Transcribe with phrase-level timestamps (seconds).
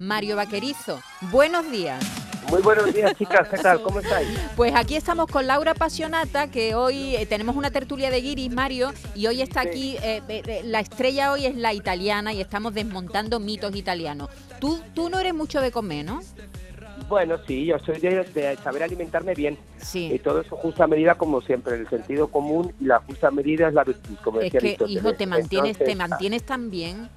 [0.00, 0.98] Mario Vaquerizo.
[1.30, 2.02] Buenos días.
[2.50, 3.46] Muy buenos días, chicas.
[3.50, 3.82] ¿Qué tal?
[3.82, 4.28] ¿Cómo estáis?
[4.56, 8.92] Pues aquí estamos con Laura Pasionata, que hoy eh, tenemos una tertulia de guiris, Mario,
[9.14, 13.40] y hoy está aquí, eh, eh, la estrella hoy es la italiana y estamos desmontando
[13.40, 14.30] mitos italianos.
[14.58, 16.20] Tú, tú no eres mucho de comer, ¿no?
[17.08, 19.58] Bueno, sí, yo soy de, saber alimentarme bien.
[19.78, 20.10] Sí.
[20.14, 23.74] Y todo eso justa medida, como siempre, el sentido común y la justa medida es
[23.74, 27.10] la virtud, como es que, hijo, te mantienes, te mantienes tan bien.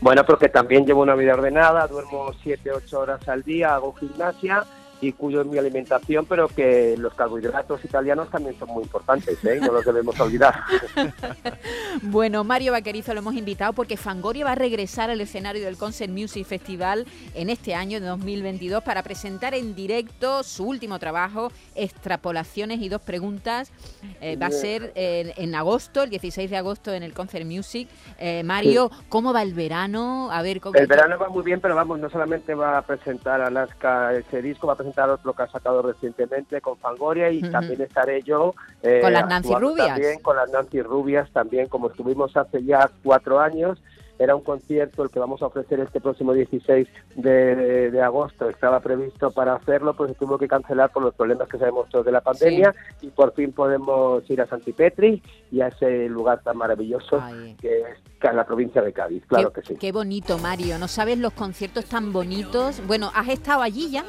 [0.00, 4.64] Bueno, porque también llevo una vida ordenada, duermo 7, 8 horas al día, hago gimnasia
[5.08, 9.58] y cuyo es mi alimentación, pero que los carbohidratos italianos también son muy importantes, ¿eh?
[9.60, 10.62] no los debemos olvidar.
[12.02, 16.10] bueno, Mario Vaquerizo lo hemos invitado porque Fangoria va a regresar al escenario del Concert
[16.10, 22.80] Music Festival en este año de 2022 para presentar en directo su último trabajo, Extrapolaciones
[22.80, 23.70] y dos preguntas.
[24.20, 27.88] Eh, va a ser en agosto, el 16 de agosto en el Concert Music.
[28.18, 30.30] Eh, Mario, ¿cómo va el verano?
[30.30, 34.12] A ver, El verano va muy bien, pero vamos, no solamente va a presentar Alaska
[34.14, 38.22] ese disco, va a presentar otro que ha sacado recientemente con Fangoria y también estaré
[38.22, 38.54] yo.
[38.82, 39.88] Eh, con las Nancy Rubias.
[39.88, 43.78] También con las Nancy Rubias, también como estuvimos hace ya cuatro años
[44.18, 48.48] era un concierto el que vamos a ofrecer este próximo 16 de, agosto.
[48.48, 52.04] Estaba previsto para hacerlo, pues se tuvo que cancelar por los problemas que sabemos todos
[52.04, 56.56] de la pandemia y por fin podemos ir a Santipetri y a ese lugar tan
[56.56, 57.22] maravilloso
[57.60, 59.74] que es la provincia de Cádiz, claro que sí.
[59.76, 60.78] Qué bonito, Mario.
[60.78, 62.80] ¿No sabes los conciertos tan bonitos?
[62.86, 64.04] Bueno, ¿has estado allí ya?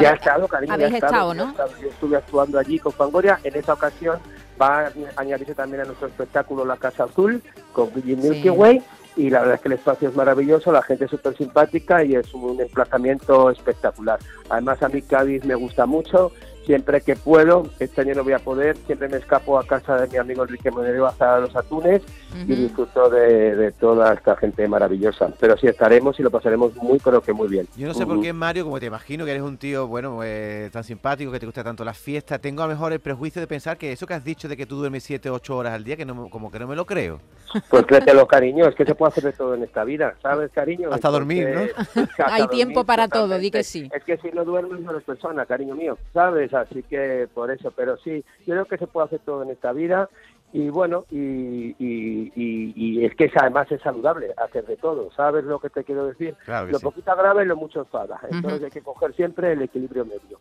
[0.00, 0.72] Ya he estado, cariño.
[0.72, 1.54] Habéis estado, ¿no?
[1.80, 3.38] Yo estuve actuando allí con Fangoria.
[3.44, 4.18] En esta ocasión
[4.60, 7.40] va a añadirse también a nuestro espectáculo La Casa Azul
[7.72, 8.82] con Milky Way
[9.16, 12.14] y la verdad es que el espacio es maravilloso, la gente es súper simpática y
[12.14, 14.18] es un emplazamiento espectacular.
[14.48, 16.32] Además a mí Cádiz me gusta mucho
[16.64, 20.08] siempre que puedo, este año no voy a poder, siempre me escapo a casa de
[20.08, 22.02] mi amigo Enrique Monedero a los atunes
[22.46, 25.32] y disfruto de, toda esta gente maravillosa.
[25.38, 27.66] Pero sí estaremos y lo pasaremos muy, pero que muy bien.
[27.76, 30.70] Yo no sé por qué, Mario, como te imagino que eres un tío, bueno, pues,
[30.72, 33.46] tan simpático, que te gusta tanto la fiesta, tengo a lo mejor el prejuicio de
[33.46, 35.96] pensar que eso que has dicho de que tú duermes 7, 8 horas al día,
[35.96, 37.20] que no, como que no me lo creo.
[37.68, 40.90] Pues créetelo, cariño, es que se puede hacer de todo en esta vida, ¿sabes, cariño?
[40.90, 42.06] Hasta dormir, ¿no?
[42.26, 43.90] Hay tiempo para todo, di que sí.
[43.94, 46.51] Es que si no duermes no eres persona, cariño mío, ¿sabes?
[46.54, 49.72] Así que por eso, pero sí, yo creo que se puede hacer todo en esta
[49.72, 50.08] vida
[50.52, 55.70] y bueno, y, y, es que además es saludable hacer de todo, ¿sabes lo que
[55.70, 56.36] te quiero decir?
[56.46, 60.38] lo poquito grave y lo mucho enfada, entonces hay que coger siempre el equilibrio medio.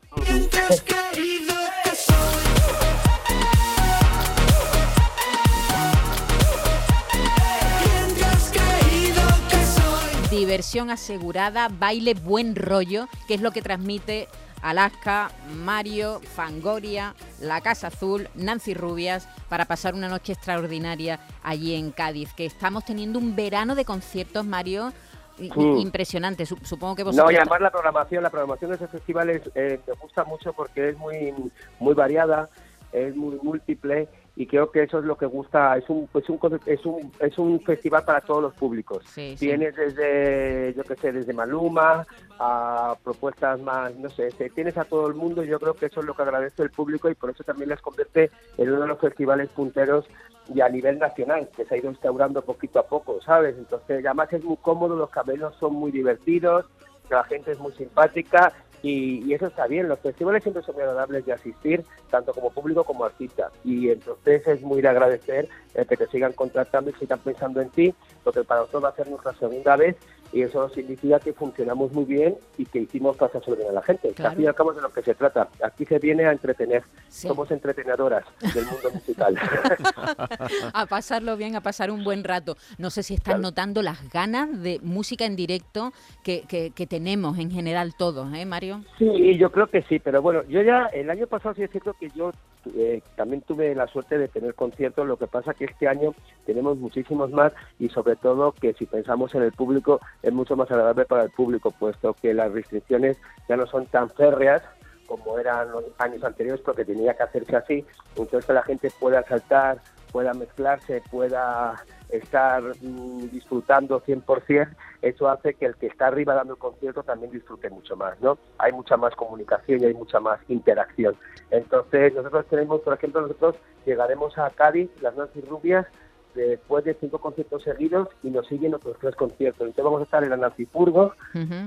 [10.29, 14.28] Diversión asegurada, baile buen rollo, que es lo que transmite
[14.61, 21.91] Alaska, Mario, Fangoria, La Casa Azul, Nancy Rubias, para pasar una noche extraordinaria allí en
[21.91, 24.94] Cádiz, que estamos teniendo un verano de conciertos, Mario,
[25.39, 26.45] impresionante.
[26.45, 27.25] Supongo que vosotros...
[27.25, 30.89] No, y además la programación, la programación de ese festival eh, me gusta mucho porque
[30.89, 31.33] es muy,
[31.79, 32.49] muy variada,
[32.91, 36.40] es muy múltiple y creo que eso es lo que gusta es un es un
[36.66, 39.03] es un, es un festival para todos los públicos.
[39.38, 42.06] Tienes desde yo qué sé desde Maluma
[42.40, 46.06] a propuestas más no sé tienes a todo el mundo yo creo que eso es
[46.06, 49.00] lo que agradece el público y por eso también les convierte en uno de los
[49.00, 50.06] festivales punteros
[50.53, 54.31] y a nivel nacional que se ha ido instaurando poquito a poco sabes entonces además
[54.31, 56.66] es muy cómodo los camelos son muy divertidos
[57.09, 58.53] la gente es muy simpática
[58.84, 63.06] y, eso está bien, los festivales siempre son agradables de asistir, tanto como público como
[63.06, 63.52] artista.
[63.64, 67.70] Y entonces es muy de agradecer eh, que te sigan contratando y sigan pensando en
[67.70, 67.94] ti,
[68.24, 69.96] porque para nosotros va a ser nuestra segunda vez
[70.34, 74.09] y eso significa que funcionamos muy bien y que hicimos pasar sobre a la gente.
[74.14, 74.31] Claro.
[74.31, 75.50] Al fin y al cabo de lo que se trata.
[75.64, 76.84] Aquí se viene a entretener.
[77.09, 79.38] Somos entretenedoras del mundo musical.
[80.74, 82.56] a pasarlo bien, a pasar un buen rato.
[82.78, 85.91] No sé si estás notando las ganas de música en directo
[86.24, 88.84] que, que, tenemos en general todos, ¿eh, Mario?
[88.97, 91.94] Sí, yo creo que sí, pero bueno, yo ya el año pasado sí es cierto
[91.94, 92.31] que yo
[92.75, 96.13] eh, también tuve la suerte de tener conciertos, lo que pasa que este año
[96.45, 100.69] tenemos muchísimos más y sobre todo que si pensamos en el público es mucho más
[100.72, 103.17] agradable para el público, puesto que las restricciones
[103.49, 104.61] ya no son tan férreas
[105.08, 107.85] como eran los años anteriores, porque tenía que hacerse así,
[108.16, 109.81] entonces la gente pueda saltar,
[110.11, 111.75] pueda mezclarse, pueda
[112.11, 114.69] estar mm, disfrutando 100%,
[115.02, 118.37] eso hace que el que está arriba dando el concierto también disfrute mucho más, ¿no?
[118.58, 121.16] Hay mucha más comunicación y hay mucha más interacción.
[121.49, 123.55] Entonces, nosotros tenemos, por ejemplo, nosotros
[123.85, 125.87] llegaremos a Cádiz, las Nancy Rubias,
[126.35, 129.61] después de cinco conciertos seguidos y nos siguen otros tres conciertos.
[129.61, 131.14] Entonces vamos a estar en la Nancipurgo,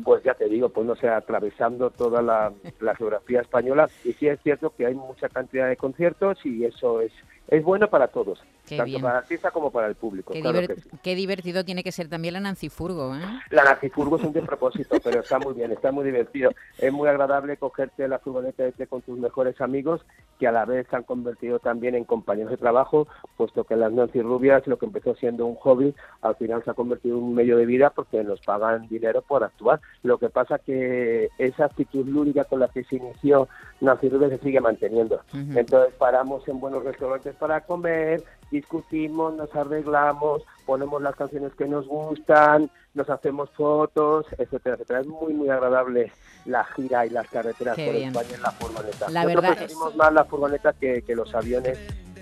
[0.04, 3.88] pues ya te digo, pues no sé, atravesando toda la, la, geografía española.
[4.04, 7.12] Y sí es cierto que hay mucha cantidad de conciertos y eso es
[7.48, 9.02] es bueno para todos, Qué tanto bien.
[9.02, 10.32] para el artista como para el público.
[10.32, 10.90] Qué, claro diver- que sí.
[11.02, 13.20] qué divertido tiene que ser también la Nancy Furgo, ¿eh?
[13.50, 16.50] La Nancy Furgo es un despropósito, pero está muy bien, está muy divertido.
[16.78, 20.00] Es muy agradable cogerte la furgoneta este con tus mejores amigos,
[20.38, 23.06] que a la vez se han convertido también en compañeros de trabajo,
[23.36, 26.74] puesto que las Nancy Rubias, lo que empezó siendo un hobby, al final se ha
[26.74, 29.80] convertido en un medio de vida porque nos pagan dinero por actuar.
[30.02, 33.48] Lo que pasa que esa actitud lúdica con la que se inició
[33.80, 35.20] Nancy Rubias se sigue manteniendo.
[35.32, 38.22] Entonces paramos en buenos restaurantes para comer,
[38.54, 45.00] discutimos, nos arreglamos, ponemos las canciones que nos gustan, nos hacemos fotos, etcétera, etcétera.
[45.00, 46.12] Es muy, muy agradable
[46.46, 48.08] la gira y las carreteras Qué por bien.
[48.10, 49.10] España en la furgoneta.
[49.10, 51.78] La Nosotros verdad- preferimos más la furgoneta que, que los aviones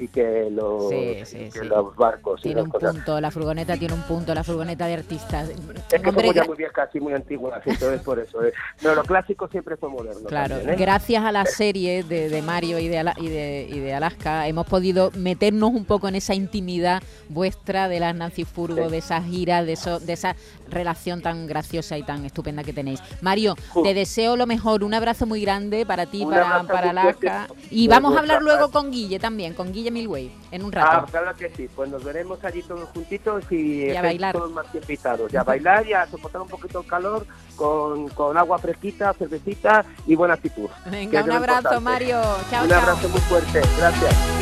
[0.08, 1.64] que los, Sí, sí, y que sí.
[1.66, 2.40] los barcos.
[2.40, 2.94] y Tiene un cosas.
[2.94, 5.48] punto, la furgoneta tiene un punto, la furgoneta de artistas.
[5.50, 5.56] Es
[6.00, 8.42] que Hombre, somos ya muy viejas y muy antiguas, entonces por eso.
[8.44, 8.52] ¿eh?
[8.82, 10.28] No, lo clásico siempre fue moderno.
[10.28, 10.76] Claro, también, ¿eh?
[10.78, 14.46] gracias a la serie de, de Mario y de, Ala- y, de, y de Alaska
[14.48, 19.24] hemos podido meternos un poco en esa intimidad vuestra de las Nancy Furgo, de esas
[19.24, 20.36] giras, de, eso, de esa
[20.68, 23.00] relación tan graciosa y tan estupenda que tenéis.
[23.20, 26.88] Mario, te deseo lo mejor, un abrazo muy grande para ti, Un para, para fuerte
[26.88, 27.48] Alaska.
[27.70, 31.06] Y vamos a hablar luego con Guille también, con Guille Milway, en un Ah, rato.
[31.12, 31.68] claro que sí.
[31.74, 34.34] Pues nos veremos allí todos juntitos y, Y a estáis bailar.
[34.34, 35.32] todos más que invitados.
[35.32, 39.84] Y a bailar y a soportar un poquito el calor con, con agua fresquita, cervecita
[40.06, 40.68] y buena actitud.
[40.90, 41.80] Venga, un abrazo, importante.
[41.84, 42.20] Mario.
[42.50, 42.80] Chao, un chao.
[42.80, 43.60] abrazo muy fuerte.
[43.78, 44.41] Gracias.